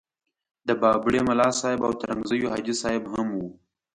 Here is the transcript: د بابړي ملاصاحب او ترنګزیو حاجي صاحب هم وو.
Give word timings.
د 0.67 0.69
بابړي 0.81 1.19
ملاصاحب 1.29 1.81
او 1.87 1.93
ترنګزیو 2.01 2.51
حاجي 2.53 2.75
صاحب 2.81 3.03
هم 3.13 3.27
وو. 3.37 3.49